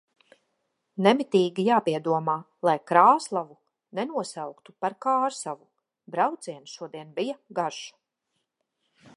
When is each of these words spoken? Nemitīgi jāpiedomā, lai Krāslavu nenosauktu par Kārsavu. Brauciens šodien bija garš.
Nemitīgi 1.07 1.65
jāpiedomā, 1.67 2.37
lai 2.69 2.75
Krāslavu 2.91 3.57
nenosauktu 3.99 4.75
par 4.87 4.97
Kārsavu. 5.07 5.65
Brauciens 6.17 6.75
šodien 6.81 7.17
bija 7.21 7.41
garš. 7.61 7.85